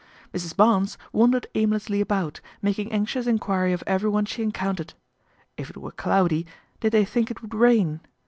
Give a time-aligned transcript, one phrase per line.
[0.33, 0.57] Mrs.
[0.57, 4.95] Barnes wandered aimlessly about, making anxious enquiry of everyone she encountered.
[5.57, 6.47] If it were cloudy,
[6.79, 7.99] did they think it would rain